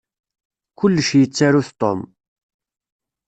[0.77, 1.99] Kullec yettaru-t Tom.